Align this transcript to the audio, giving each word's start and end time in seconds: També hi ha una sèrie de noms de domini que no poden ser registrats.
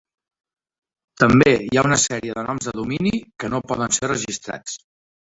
També 1.23 1.51
hi 1.65 1.79
ha 1.79 1.83
una 1.89 1.99
sèrie 2.03 2.37
de 2.37 2.45
noms 2.47 2.69
de 2.71 2.73
domini 2.79 3.13
que 3.45 3.51
no 3.55 3.61
poden 3.73 3.95
ser 3.99 4.11
registrats. 4.13 4.81